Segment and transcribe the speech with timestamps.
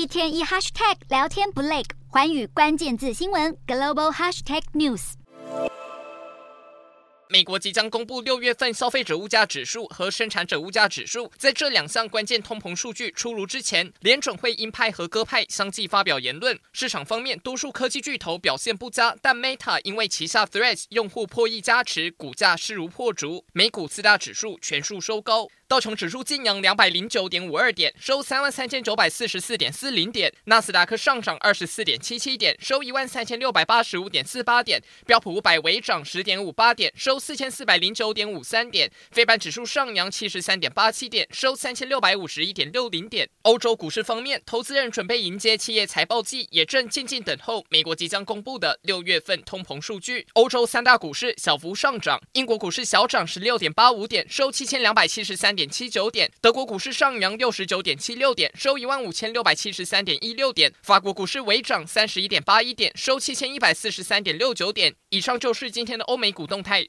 [0.00, 5.12] 一天一 hashtag 聊天不累，寰宇关键字新闻 global hashtag news。
[7.28, 16.58] 美国即将公布六月份消费者物价指数和生产者物价指数，在这两项关键通膨数据出炉之前，联准会鹰派和鸽派相继发表言论。
[16.72, 23.44] 市场方面，多数科技巨头表现不佳，但 Meta 因为旗下 Threads 用户破亿加持，股价势如破竹。
[23.52, 25.48] 美股四大指数全数收高。
[25.70, 43.28] 道琼指数劲扬两百零九点五二点，收三万三千九百四十四点四零点；纳斯达克上涨二十四点七七点，收一万三千六百八十五点四八点；标普五百微涨十点五八点，收四千四百零九点五三点；费半指数上扬七十三点八七点，收三千六百五十一点六零点。
[43.42, 50.26] 欧洲股市方面，投资人准备迎接企业财报季，也正静静等候美国即将公布的六月份通膨数据。
[50.32, 55.59] 欧洲三大股市小幅上涨，英国股市小涨十六点八五点，收七千两百七十三点。
[55.60, 64.94] 点七九点，德国股市上扬六十九点七六点，收一万五千六百七十三点一六点，法国股市微涨三十一点八一点，收七千一百四十三点六九点。
[65.10, 66.88] 以上就是今天的欧美股动态。